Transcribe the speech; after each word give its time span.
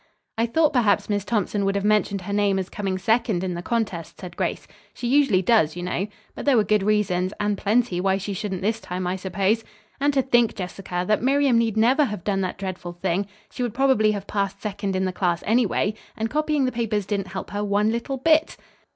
"I 0.35 0.47
thought 0.47 0.73
perhaps 0.73 1.11
Miss 1.11 1.23
Thompson 1.23 1.63
would 1.63 1.75
have 1.75 1.85
mentioned 1.85 2.21
her 2.21 2.33
name 2.33 2.57
as 2.57 2.69
coming 2.71 2.97
second 2.97 3.43
in 3.43 3.53
the 3.53 3.61
contest," 3.61 4.19
said 4.19 4.35
Grace. 4.35 4.67
"She 4.95 5.07
usually 5.07 5.43
does, 5.43 5.75
you 5.75 5.83
know. 5.83 6.07
But 6.33 6.45
there 6.45 6.57
were 6.57 6.63
good 6.63 6.81
reasons, 6.81 7.33
and 7.39 7.55
plenty, 7.55 8.01
why 8.01 8.17
she 8.17 8.33
shouldn't 8.33 8.63
this 8.63 8.79
time, 8.79 9.05
I 9.05 9.15
suppose. 9.15 9.63
And 9.99 10.11
to 10.15 10.23
think, 10.23 10.55
Jessica, 10.55 11.05
that 11.07 11.21
Miriam 11.21 11.59
need 11.59 11.77
never 11.77 12.05
have 12.05 12.23
done 12.23 12.41
that 12.41 12.57
dreadful 12.57 12.93
thing. 12.93 13.27
She 13.51 13.61
would 13.61 13.75
probably 13.75 14.11
have 14.13 14.25
passed 14.25 14.59
second 14.59 14.95
in 14.95 15.05
the 15.05 15.13
class 15.13 15.43
anyway, 15.45 15.93
and 16.17 16.31
copying 16.31 16.65
the 16.65 16.71
papers 16.71 17.05
didn't 17.05 17.27
help 17.33 17.51
her 17.51 17.63
one 17.63 17.91
little 17.91 18.17
bit." 18.17 18.57